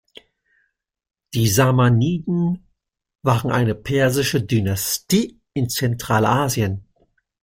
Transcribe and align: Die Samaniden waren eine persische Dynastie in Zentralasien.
Die 1.35 1.47
Samaniden 1.47 2.65
waren 3.21 3.51
eine 3.51 3.75
persische 3.75 4.41
Dynastie 4.41 5.39
in 5.53 5.69
Zentralasien. 5.69 6.87